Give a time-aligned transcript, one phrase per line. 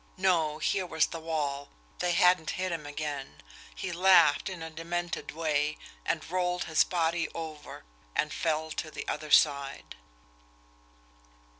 [0.17, 1.69] No, here was the wall
[1.99, 3.39] they hadn't hit him again
[3.75, 5.77] he laughed in a demented way
[6.07, 7.83] and rolled his body over,
[8.15, 9.95] and fell to the other side.